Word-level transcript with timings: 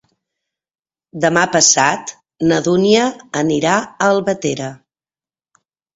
Demà 1.25 1.43
passat 1.57 2.13
na 2.53 2.59
Dúnia 2.69 3.03
anirà 3.43 3.77
a 3.83 4.09
Albatera. 4.15 4.71